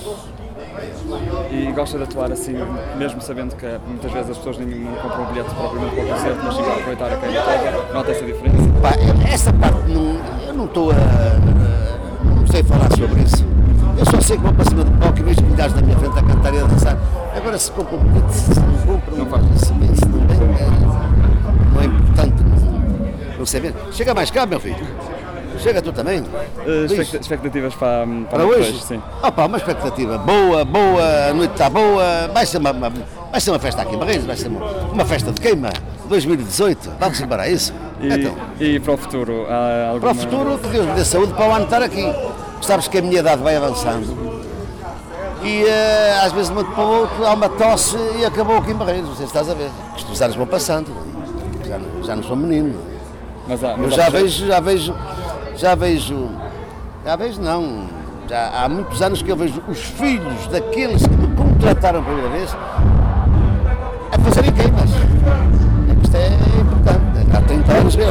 E 1.51 1.73
gosta 1.73 1.99
de 1.99 2.05
atuar 2.05 2.33
assim, 2.33 2.55
mesmo 2.97 3.21
sabendo 3.21 3.55
que 3.57 3.67
muitas 3.87 4.11
vezes 4.11 4.31
as 4.31 4.39
pessoas 4.39 4.59
nem 4.59 4.69
não 4.69 4.95
compram 4.97 5.23
um 5.23 5.27
bilhete 5.27 5.55
propriamente 5.55 5.95
para 5.95 6.05
o 6.05 6.09
concerto, 6.09 6.39
mas 6.45 6.57
ficam 6.57 6.71
a 6.71 6.75
aproveitar 6.75 7.13
a 7.13 7.17
queima 7.17 7.43
toda, 7.43 7.93
nota 7.93 8.11
essa 8.11 8.25
diferença? 8.25 8.69
Pá, 8.83 8.91
essa 9.33 9.53
parte 9.53 9.91
não, 9.91 10.19
eu 10.47 10.55
não 10.55 10.65
estou 10.65 10.91
a, 10.91 10.95
a, 10.95 12.35
não 12.35 12.47
sei 12.47 12.63
falar 12.63 12.91
sobre 12.91 13.23
isso. 13.23 13.45
Eu 13.97 14.05
só 14.07 14.21
sei 14.21 14.37
que 14.37 14.43
vou 14.43 14.53
para 14.53 14.65
cima 14.65 14.85
do 14.85 14.91
palco 14.99 15.19
e 15.19 15.23
vejo 15.23 15.43
milhares 15.43 15.75
na 15.75 15.83
minha 15.83 15.97
frente 15.97 16.19
a 16.19 16.23
cantar 16.23 16.55
e 16.55 16.59
a 16.59 16.65
dançar. 16.65 16.99
Agora, 17.37 17.59
se 17.59 17.71
compra 17.71 17.97
um 17.97 18.01
bilhete, 18.01 18.33
se 18.33 18.61
não 18.61 18.79
compra, 18.79 19.17
não 19.17 19.27
faz 19.27 19.45
isso. 19.55 19.75
Isso 19.93 20.09
não, 20.09 20.23
é, 20.23 21.75
não 21.75 21.81
é 21.81 21.85
importante. 21.85 22.43
Não, 23.39 23.45
ver. 23.61 23.75
Chega 23.93 24.15
mais 24.15 24.31
cá, 24.31 24.47
meu 24.47 24.59
filho. 24.59 24.87
Chega 25.59 25.81
tu 25.83 25.93
também. 25.93 26.21
Uh, 26.21 26.85
expectativas 27.21 27.75
para, 27.75 28.07
para, 28.07 28.25
Para 28.39 28.47
hoje? 28.47 28.79
sim. 28.83 29.01
Ah 29.23 29.31
pá, 29.31 29.47
uma 29.47 29.57
expectativa 29.57 30.19
boa, 30.19 30.65
boa, 30.65 31.03
a 31.31 31.35
noite 31.35 31.53
está 31.53 31.71
boa, 31.71 32.29
vai 32.33 32.45
ser 32.47 32.59
uma, 32.59 32.73
uma- 32.73 32.93
vai 33.31 33.41
ser 33.41 33.51
uma 33.51 33.59
festa 33.59 33.83
aqui 33.83 33.95
em 33.95 33.99
Barreiros, 33.99 34.27
vai 34.27 34.37
ser 34.37 34.49
uma, 34.49 34.65
uma 34.93 35.05
festa 35.05 35.33
de 35.33 35.41
queima, 35.41 35.71
2018, 36.09 36.91
vamos 37.01 37.21
embora 37.21 37.43
a 37.43 37.49
isso. 37.49 37.73
E, 38.01 38.09
Então, 38.13 38.35
e 38.61 38.81
para 38.81 38.93
o 38.95 38.97
futuro? 38.97 39.47
Alguma... 39.89 40.01
para 40.01 40.11
o 40.11 40.15
futuro, 40.15 40.59
que 40.59 40.69
Deus 40.69 40.87
me 40.87 40.93
dê 40.95 41.05
saúde 41.05 41.33
para 41.35 41.49
o 41.49 41.53
ano 41.53 41.65
estar 41.65 41.83
aqui. 41.83 42.05
Sabes 42.61 42.89
que 42.89 42.99
a 42.99 43.03
minha 43.03 43.21
idade 43.21 43.43
vai 43.43 43.57
avançando 43.57 44.35
e 45.43 45.65
eh, 45.67 46.19
às 46.25 46.33
vezes 46.33 46.51
de 46.51 46.59
um 46.59 46.65
para 46.65 46.83
o 46.83 47.01
outro 47.01 47.27
há 47.27 47.35
uma 47.35 47.49
tosse 47.51 47.97
e 48.19 48.25
acabou 48.25 48.57
aqui 48.57 48.71
em 48.71 48.75
Barreiros, 48.75 49.09
não 49.11 49.17
sei 49.17 49.27
se 49.27 49.31
estás 49.37 49.51
a 49.51 49.55
ver. 49.55 49.69
Os 50.11 50.23
anos 50.23 50.35
vão 50.37 50.47
passando, 50.47 50.91
já 51.67 51.79
não, 51.79 52.03
já 52.03 52.17
não 52.17 52.23
sou 52.23 52.35
menino. 52.37 52.75
Mas 53.47 53.63
há, 53.63 53.73
Eu 53.73 53.79
mas 53.79 53.93
há 53.93 53.97
já 53.97 54.09
vejo, 54.09 54.47
já 54.47 54.61
vejo, 54.61 54.95
já 55.57 55.75
vejo, 55.75 56.29
já 57.05 57.17
vejo 57.17 57.41
não, 57.41 57.85
já 58.29 58.51
há 58.65 58.69
muitos 58.69 59.01
anos 59.03 59.23
que 59.23 59.31
eu 59.31 59.37
vejo 59.37 59.63
os 59.69 59.79
filhos 59.79 60.47
daqueles 60.49 61.07
que 61.07 61.15
me 61.17 61.29
contrataram 61.35 62.03
pela 62.03 62.17
primeira 62.17 62.39
vez 62.39 62.57
a 64.13 64.19
fazerem 64.19 64.53
queimas. 64.53 64.91
Isto 66.03 66.17
é 66.17 66.29
importante, 66.61 67.37
há 67.37 67.41
30 67.41 67.73
anos 67.73 67.97
que 67.97 68.03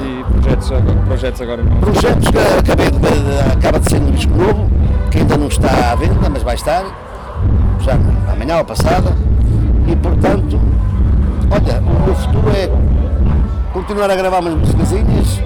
E 0.00 0.24
projetos 0.32 0.72
agora, 0.72 0.98
projetos 1.06 1.40
agora 1.42 1.62
não? 1.62 1.76
projetos 1.80 2.28
que 2.30 2.38
acabei 2.58 2.90
de, 2.90 2.98
de- 2.98 3.52
acaba 3.52 3.78
de 3.78 3.90
ser 3.90 4.00
um 4.02 4.10
disco 4.10 4.32
novo, 4.36 4.70
que 5.10 5.18
ainda 5.18 5.36
não 5.36 5.48
está 5.48 5.92
à 5.92 5.94
venda, 5.94 6.28
mas 6.30 6.42
vai 6.42 6.54
estar, 6.54 6.84
já 7.80 7.94
amanhã 8.32 8.58
ou 8.58 8.64
passada, 8.64 9.12
e 9.86 9.94
portanto, 9.96 10.58
olha, 11.50 11.80
o 11.80 12.04
meu 12.06 12.14
futuro 12.14 12.50
é 12.50 12.70
continuar 13.72 14.10
a 14.10 14.16
gravar 14.16 14.40
umas 14.40 14.54
musicazinhas 14.54 15.42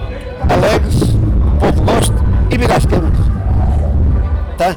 alegres, 0.49 1.03
o 1.03 1.59
povo 1.59 1.83
goste 1.83 2.13
e 2.51 2.59
virar 2.59 2.77
as 2.77 2.87
câmaras. 2.87 3.19
Tá? 4.57 4.77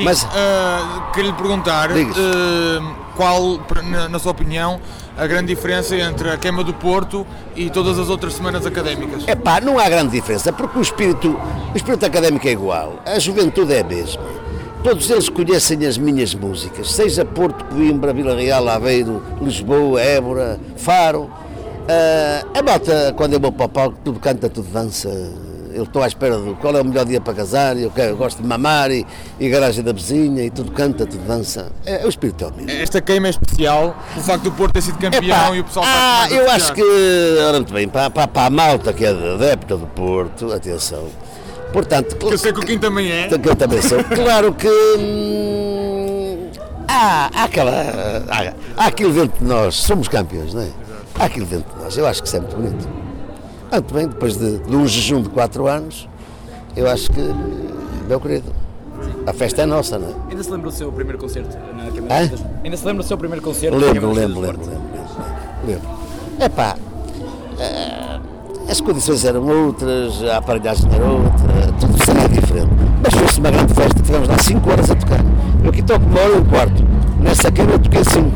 Mas- 0.00 0.26
ah, 0.34 1.10
queria 1.12 1.30
lhe 1.30 1.36
perguntar 1.36 1.90
ah, 1.90 2.94
qual, 3.14 3.60
na, 3.84 4.08
na 4.08 4.18
sua 4.18 4.32
opinião, 4.32 4.80
a 5.16 5.26
grande 5.26 5.54
diferença 5.54 5.94
entre 5.96 6.30
a 6.30 6.36
queima 6.36 6.64
do 6.64 6.72
Porto 6.72 7.26
e 7.54 7.68
todas 7.68 7.98
as 7.98 8.08
outras 8.08 8.34
semanas 8.34 8.64
académicas? 8.64 9.24
É 9.26 9.34
pá, 9.34 9.60
não 9.60 9.78
há 9.78 9.88
grande 9.88 10.12
diferença, 10.12 10.52
porque 10.52 10.78
o 10.78 10.82
espírito, 10.82 11.38
o 11.72 11.76
espírito 11.76 12.06
académico 12.06 12.46
é 12.48 12.52
igual, 12.52 13.00
a 13.04 13.18
juventude 13.18 13.72
é 13.74 13.80
a 13.80 13.84
mesma. 13.84 14.22
Todos 14.82 15.08
eles 15.10 15.28
conhecem 15.28 15.86
as 15.86 15.96
minhas 15.96 16.34
músicas, 16.34 16.90
seja 16.90 17.24
Porto, 17.24 17.64
Coimbra, 17.66 18.12
Vila 18.12 18.34
Real, 18.34 18.66
Aveiro, 18.68 19.22
Lisboa, 19.40 20.00
Évora, 20.00 20.58
Faro. 20.76 21.30
Ah, 21.92 22.44
a 22.54 22.62
malta, 22.62 23.12
quando 23.16 23.34
eu 23.34 23.40
vou 23.40 23.52
para 23.52 23.66
o 23.66 23.68
palco, 23.68 23.98
tudo 24.02 24.18
canta, 24.18 24.48
tudo 24.48 24.68
dança. 24.72 25.08
Eu 25.74 25.84
estou 25.84 26.02
à 26.02 26.06
espera 26.06 26.38
de 26.38 26.52
qual 26.54 26.76
é 26.76 26.82
o 26.82 26.84
melhor 26.84 27.06
dia 27.06 27.18
para 27.20 27.32
casar, 27.32 27.78
eu, 27.78 27.90
quero, 27.90 28.10
eu 28.10 28.16
gosto 28.16 28.42
de 28.42 28.46
mamar 28.46 28.90
e, 28.90 29.06
e 29.40 29.48
garagem 29.48 29.82
da 29.82 29.92
vizinha, 29.92 30.44
e 30.44 30.50
tudo 30.50 30.70
canta, 30.70 31.06
tudo 31.06 31.26
dança. 31.26 31.72
É, 31.86 32.04
o 32.04 32.10
espírito 32.10 32.44
é 32.44 32.48
o 32.48 32.52
mesmo. 32.54 32.70
Esta 32.70 33.00
queima 33.00 33.26
é 33.26 33.30
especial, 33.30 33.96
o 34.14 34.20
facto 34.20 34.44
do 34.44 34.52
Porto 34.52 34.74
ter 34.74 34.82
sido 34.82 34.98
campeão 34.98 35.46
Epá, 35.46 35.56
e 35.56 35.60
o 35.60 35.64
pessoal 35.64 35.86
ah, 35.88 36.26
eu 36.30 36.50
acho 36.50 36.74
que, 36.74 36.82
ora 37.46 37.56
muito 37.56 37.72
bem, 37.72 37.88
para, 37.88 38.10
para, 38.10 38.28
para 38.28 38.46
a 38.46 38.50
malta 38.50 38.92
que 38.92 39.04
é 39.04 39.08
adepta 39.08 39.76
do 39.76 39.86
Porto, 39.86 40.52
atenção. 40.52 41.06
Portanto, 41.72 42.16
Que 42.16 42.26
eu 42.26 42.38
sei 42.38 42.52
que 42.52 42.60
o 42.60 42.62
Kim 42.62 42.78
também 42.78 43.10
é. 43.10 43.28
que 43.28 43.48
eu 43.48 43.56
também 43.56 43.80
sou. 43.80 44.04
Claro 44.14 44.52
que 44.52 44.68
hum, 44.68 46.50
há, 46.86 47.30
há 47.34 47.44
aquela. 47.44 48.24
Há, 48.28 48.52
há 48.76 48.86
aquilo 48.88 49.14
dentro 49.14 49.38
de 49.38 49.44
nós, 49.46 49.76
somos 49.76 50.06
campeões, 50.06 50.52
não 50.52 50.60
é? 50.60 50.81
Há 51.22 51.26
aquilo 51.26 51.46
dentro 51.46 51.72
de 51.76 51.84
nós, 51.84 51.96
eu 51.96 52.04
acho 52.04 52.20
que 52.20 52.26
isso 52.26 52.36
é 52.36 52.40
muito 52.40 52.56
bonito. 52.56 52.88
Ah, 53.70 53.76
Muito 53.76 53.94
bem, 53.94 54.08
depois 54.08 54.36
de, 54.36 54.58
de 54.58 54.74
um 54.74 54.84
jejum 54.88 55.22
de 55.22 55.28
4 55.28 55.68
anos, 55.68 56.08
eu 56.74 56.90
acho 56.90 57.08
que, 57.12 57.20
meu 58.08 58.18
querido, 58.20 58.52
a 59.24 59.32
festa 59.32 59.62
é 59.62 59.66
nossa, 59.66 60.00
não 60.00 60.08
é? 60.08 60.12
Ainda 60.30 60.42
se 60.42 60.50
lembra 60.50 60.68
do 60.68 60.74
seu 60.76 60.90
primeiro 60.90 61.18
concerto 61.18 61.56
na 61.76 61.92
Câmara 61.92 62.26
das? 62.26 62.44
Ainda 62.64 62.76
se 62.76 62.84
lembra 62.84 63.04
do 63.04 63.06
seu 63.06 63.16
primeiro 63.16 63.40
concerto 63.40 63.78
na 63.78 63.86
Lembro, 63.86 64.00
Câmara 64.00 64.20
lembro, 64.20 64.40
lembro, 64.40 64.66
lembro, 64.66 64.80
lembro, 64.96 65.08
lembro. 65.64 65.88
Epá, 66.44 66.76
eh, 67.60 68.18
as 68.68 68.80
condições 68.80 69.24
eram 69.24 69.46
outras, 69.46 70.24
a 70.24 70.38
aparelhagem 70.38 70.90
era 70.92 71.04
outra, 71.04 71.72
tudo 71.78 72.04
seria 72.04 72.28
diferente. 72.28 72.70
Mas 73.00 73.14
foi-se 73.14 73.38
uma 73.38 73.50
grande 73.52 73.74
festa, 73.74 74.02
tivemos 74.02 74.26
lá 74.28 74.38
5 74.38 74.70
horas 74.72 74.90
a 74.90 74.96
tocar. 74.96 75.20
Eu 75.62 75.70
aqui 75.70 75.82
toco 75.82 76.04
uma 76.04 76.20
hora 76.20 76.34
e 76.34 76.38
um 76.40 76.44
quarto, 76.46 76.82
nessa 77.20 77.52
queima 77.52 77.74
eu 77.74 77.78
toquei 77.78 78.02
5. 78.02 78.28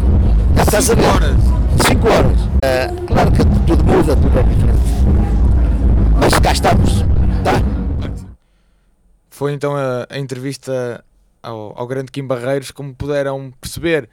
Já 0.55 0.63
estás 0.63 0.91
a 0.91 0.95
ver? 0.95 1.03
Cinco 1.03 1.17
horas? 1.17 1.37
5 1.85 2.09
horas. 2.09 2.46
Eh, 2.67 2.89
claro 3.07 3.31
que 3.31 3.45
tudo 3.65 3.85
muda, 3.85 4.17
tudo 4.17 4.39
é 4.39 4.43
diferente. 4.43 4.81
Mas 6.21 6.39
cá 6.41 6.51
estamos, 6.51 6.91
tá? 7.45 7.63
Foi 9.31 9.53
então 9.53 9.77
a, 9.77 10.05
a 10.11 10.19
entrevista 10.19 11.05
ao, 11.41 11.79
ao 11.79 11.87
grande 11.87 12.11
Kim 12.11 12.27
Barreiros, 12.27 12.73
como 12.73 12.93
puderam 12.93 13.53
perceber. 13.61 14.09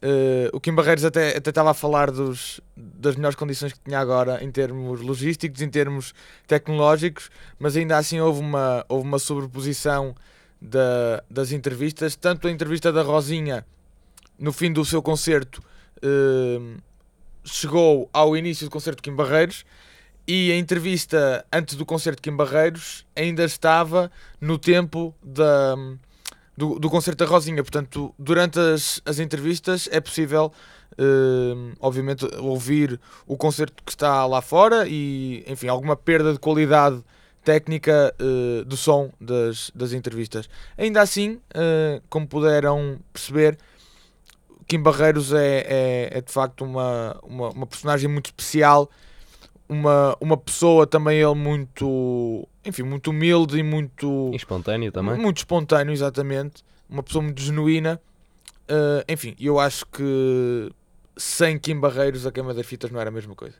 eh, 0.00 0.48
o 0.54 0.58
Kim 0.60 0.74
Barreiros 0.74 1.04
até, 1.04 1.36
até 1.36 1.50
estava 1.50 1.70
a 1.72 1.74
falar 1.74 2.10
dos, 2.10 2.62
das 2.74 3.14
melhores 3.16 3.36
condições 3.36 3.74
que 3.74 3.80
tinha 3.80 3.98
agora 3.98 4.42
em 4.42 4.50
termos 4.50 5.02
logísticos, 5.02 5.60
em 5.60 5.68
termos 5.68 6.14
tecnológicos, 6.46 7.28
mas 7.58 7.76
ainda 7.76 7.98
assim 7.98 8.20
houve 8.20 8.40
uma, 8.40 8.86
houve 8.88 9.06
uma 9.06 9.18
sobreposição 9.18 10.14
da, 10.62 11.22
das 11.28 11.52
entrevistas, 11.52 12.16
tanto 12.16 12.48
a 12.48 12.50
entrevista 12.50 12.90
da 12.90 13.02
Rosinha 13.02 13.66
no 14.38 14.50
fim 14.52 14.72
do 14.72 14.82
seu 14.84 15.02
concerto 15.02 15.60
eh, 16.00 16.60
chegou 17.52 18.08
ao 18.12 18.36
início 18.36 18.66
do 18.66 18.70
concerto 18.70 19.02
de 19.02 19.10
Kim 19.10 19.16
Barreiros 19.16 19.64
e 20.26 20.52
a 20.52 20.56
entrevista 20.56 21.44
antes 21.52 21.74
do 21.74 21.86
concerto 21.86 22.22
de 22.22 22.30
Kim 22.30 22.36
Barreiros 22.36 23.06
ainda 23.16 23.44
estava 23.44 24.12
no 24.40 24.58
tempo 24.58 25.14
da, 25.22 25.74
do, 26.56 26.78
do 26.78 26.90
concerto 26.90 27.24
da 27.24 27.30
Rosinha. 27.30 27.62
Portanto, 27.62 28.14
durante 28.18 28.58
as, 28.58 29.00
as 29.06 29.20
entrevistas 29.20 29.88
é 29.90 30.00
possível, 30.00 30.52
eh, 30.98 31.74
obviamente, 31.80 32.26
ouvir 32.36 33.00
o 33.26 33.36
concerto 33.36 33.82
que 33.82 33.90
está 33.90 34.26
lá 34.26 34.42
fora 34.42 34.86
e, 34.86 35.42
enfim, 35.46 35.68
alguma 35.68 35.96
perda 35.96 36.32
de 36.32 36.38
qualidade 36.38 37.02
técnica 37.42 38.14
eh, 38.18 38.64
do 38.64 38.76
som 38.76 39.10
das, 39.18 39.70
das 39.74 39.94
entrevistas. 39.94 40.46
Ainda 40.76 41.00
assim, 41.00 41.40
eh, 41.54 42.02
como 42.10 42.26
puderam 42.26 42.98
perceber, 43.14 43.56
Kim 44.68 44.82
Barreiros 44.82 45.32
é, 45.32 45.64
é, 45.66 46.18
é 46.18 46.20
de 46.20 46.30
facto 46.32 46.64
uma, 46.64 47.18
uma, 47.22 47.48
uma 47.50 47.66
personagem 47.66 48.08
muito 48.10 48.26
especial, 48.26 48.90
uma, 49.68 50.16
uma 50.20 50.36
pessoa 50.36 50.86
também 50.86 51.18
ele 51.20 51.34
muito, 51.34 52.46
enfim, 52.64 52.82
muito 52.82 53.10
humilde 53.10 53.58
e 53.58 53.62
muito, 53.62 54.30
E 54.32 54.36
espontâneo 54.36 54.92
também. 54.92 55.16
muito 55.16 55.38
espontâneo, 55.38 55.92
exatamente, 55.92 56.62
uma 56.88 57.02
pessoa 57.02 57.22
muito 57.22 57.40
genuína. 57.42 58.00
Eh, 58.68 59.04
enfim, 59.08 59.34
eu 59.40 59.58
acho 59.58 59.86
que 59.86 60.70
sem 61.16 61.58
Kim 61.58 61.80
Barreiros 61.80 62.26
a 62.26 62.32
queima 62.32 62.54
das 62.54 62.66
fitas 62.66 62.90
não 62.90 63.00
era 63.00 63.10
a 63.10 63.12
mesma 63.12 63.34
coisa. 63.34 63.56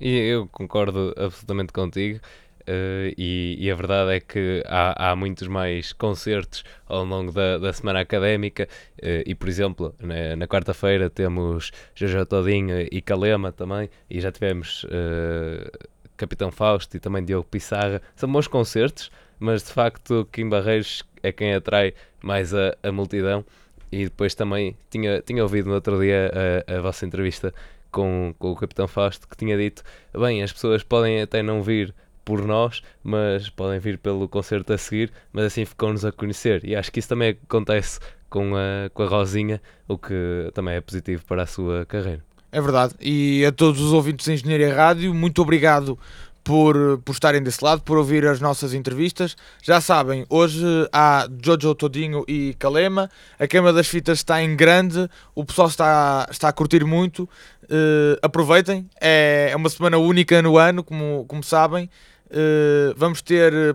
E 0.00 0.10
eu 0.34 0.48
concordo 0.48 1.14
absolutamente 1.16 1.72
contigo. 1.72 2.20
Eh, 2.66 3.14
e, 3.16 3.56
e 3.58 3.70
a 3.70 3.74
verdade 3.74 4.12
é 4.12 4.20
que 4.20 4.62
há, 4.66 5.10
há 5.10 5.16
muitos 5.16 5.48
mais 5.48 5.92
concertos 5.92 6.64
ao 6.86 7.04
longo 7.04 7.32
da, 7.32 7.58
da 7.58 7.72
semana 7.72 8.00
académica. 8.00 8.68
eh, 9.00 9.22
e, 9.26 9.34
por 9.34 9.48
exemplo, 9.48 9.94
na, 10.00 10.36
na 10.36 10.46
quarta-feira 10.46 11.10
temos 11.10 11.70
Jojo 11.94 12.24
Todinho 12.26 12.80
e 12.90 13.00
Calema 13.00 13.52
também. 13.52 13.90
E 14.08 14.20
já 14.20 14.30
tivemos 14.32 14.86
eh, 14.90 15.70
Capitão 16.16 16.50
Fausto 16.50 16.96
e 16.96 17.00
também 17.00 17.24
Diogo 17.24 17.46
Pissarra. 17.48 18.00
São 18.16 18.30
bons 18.30 18.46
concertos, 18.46 19.10
mas 19.38 19.62
de 19.64 19.72
facto 19.72 20.28
Kim 20.32 20.48
Barreiros 20.48 21.02
é 21.22 21.32
quem 21.32 21.54
atrai 21.54 21.94
mais 22.22 22.54
a, 22.54 22.76
a 22.82 22.92
multidão. 22.92 23.44
E 23.90 24.04
depois 24.04 24.34
também 24.34 24.76
tinha, 24.90 25.20
tinha 25.20 25.42
ouvido 25.42 25.68
no 25.68 25.74
outro 25.74 26.00
dia 26.00 26.30
a, 26.66 26.78
a 26.78 26.80
vossa 26.80 27.04
entrevista 27.04 27.52
com, 27.92 28.34
com 28.38 28.50
o 28.50 28.56
Capitão 28.56 28.88
Fausto 28.88 29.28
que 29.28 29.36
tinha 29.36 29.56
dito: 29.56 29.84
bem, 30.18 30.42
as 30.42 30.52
pessoas 30.52 30.82
podem 30.82 31.20
até 31.20 31.42
não 31.42 31.62
vir 31.62 31.94
por 32.24 32.44
nós, 32.44 32.82
mas 33.02 33.48
podem 33.48 33.78
vir 33.78 33.98
pelo 33.98 34.28
concerto 34.28 34.72
a 34.72 34.78
seguir, 34.78 35.12
mas 35.32 35.44
assim 35.46 35.64
ficam-nos 35.64 36.04
a 36.04 36.12
conhecer. 36.12 36.64
E 36.64 36.76
acho 36.76 36.90
que 36.90 36.98
isso 36.98 37.08
também 37.08 37.36
acontece 37.44 38.00
com 38.28 38.54
a, 38.56 38.88
com 38.90 39.02
a 39.02 39.06
Rosinha, 39.06 39.60
o 39.88 39.98
que 39.98 40.50
também 40.54 40.74
é 40.74 40.80
positivo 40.80 41.24
para 41.26 41.42
a 41.42 41.46
sua 41.46 41.84
carreira. 41.86 42.24
É 42.50 42.60
verdade. 42.60 42.94
E 43.00 43.44
a 43.44 43.52
todos 43.52 43.80
os 43.80 43.92
ouvintes 43.92 44.26
da 44.26 44.34
Engenharia 44.34 44.74
Rádio, 44.74 45.14
muito 45.14 45.40
obrigado 45.40 45.98
por, 46.44 47.00
por 47.04 47.12
estarem 47.12 47.42
desse 47.42 47.64
lado, 47.64 47.82
por 47.82 47.96
ouvir 47.96 48.26
as 48.26 48.40
nossas 48.40 48.74
entrevistas. 48.74 49.36
Já 49.62 49.80
sabem, 49.80 50.26
hoje 50.28 50.64
há 50.92 51.28
Jojo 51.42 51.74
Todinho 51.74 52.24
e 52.28 52.54
Calema. 52.58 53.08
A 53.38 53.46
queima 53.46 53.72
das 53.72 53.86
fitas 53.86 54.18
está 54.18 54.42
em 54.42 54.56
grande, 54.56 55.08
o 55.34 55.44
pessoal 55.44 55.68
está, 55.68 56.26
está 56.30 56.48
a 56.48 56.52
curtir 56.52 56.84
muito. 56.84 57.28
Eh, 57.70 58.18
aproveitem, 58.20 58.88
é, 59.00 59.48
é 59.52 59.56
uma 59.56 59.68
semana 59.70 59.96
única 59.98 60.42
no 60.42 60.58
ano, 60.58 60.82
como, 60.82 61.24
como 61.26 61.42
sabem. 61.42 61.88
Eh, 62.34 62.94
vamos 62.96 63.20
ter 63.20 63.52
eh, 63.52 63.74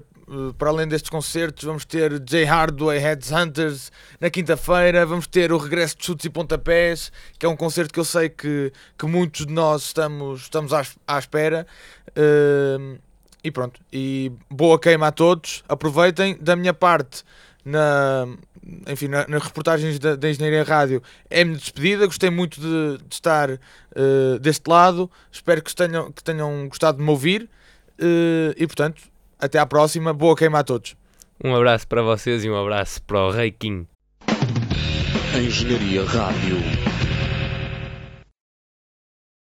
para 0.57 0.69
além 0.69 0.87
destes 0.87 1.11
concertos, 1.11 1.63
vamos 1.63 1.85
ter 1.85 2.19
J 2.19 2.43
Hardway 2.43 2.97
Heads 2.97 3.31
Hunters 3.31 3.91
na 4.19 4.31
quinta-feira, 4.31 5.05
vamos 5.05 5.27
ter 5.27 5.51
o 5.53 5.57
regresso 5.57 5.95
de 5.95 6.05
Chutes 6.05 6.25
e 6.25 6.29
Pontapés, 6.29 7.11
que 7.37 7.45
é 7.45 7.49
um 7.49 7.55
concerto 7.55 7.93
que 7.93 7.99
eu 7.99 8.03
sei 8.03 8.29
que, 8.29 8.73
que 8.97 9.05
muitos 9.05 9.45
de 9.45 9.53
nós 9.53 9.83
estamos, 9.83 10.41
estamos 10.41 10.73
à, 10.73 10.81
à 11.07 11.19
espera. 11.19 11.67
Uh, 12.09 12.97
e 13.43 13.51
pronto, 13.51 13.79
e 13.93 14.31
boa 14.49 14.79
queima 14.79 15.07
a 15.07 15.11
todos, 15.11 15.63
aproveitem. 15.69 16.35
Da 16.41 16.55
minha 16.55 16.73
parte, 16.73 17.23
na, 17.63 18.27
enfim, 18.87 19.07
na, 19.07 19.25
nas 19.27 19.43
reportagens 19.43 19.99
da, 19.99 20.15
da 20.15 20.29
Engenharia 20.29 20.63
Rádio, 20.63 21.01
é 21.29 21.45
minha 21.45 21.57
despedida. 21.57 22.07
Gostei 22.07 22.31
muito 22.31 22.59
de, 22.59 22.97
de 23.07 23.13
estar 23.13 23.51
uh, 23.51 24.39
deste 24.41 24.67
lado. 24.67 25.09
Espero 25.31 25.61
que 25.61 25.73
tenham, 25.73 26.11
que 26.11 26.23
tenham 26.23 26.67
gostado 26.67 26.97
de 26.97 27.03
me 27.03 27.09
ouvir. 27.11 27.47
Uh, 27.99 28.53
e 28.57 28.65
portanto, 28.67 29.01
até 29.39 29.59
à 29.59 29.65
próxima. 29.65 30.13
Boa 30.13 30.35
queima 30.35 30.59
a 30.59 30.63
todos. 30.63 30.95
Um 31.43 31.55
abraço 31.55 31.87
para 31.87 32.01
vocês 32.01 32.43
e 32.43 32.49
um 32.49 32.59
abraço 32.59 33.01
para 33.03 33.19
o 33.19 33.31
Rei 33.31 33.51
Kim. 33.51 33.87
Engenharia 35.35 36.03
Rádio. 36.03 36.86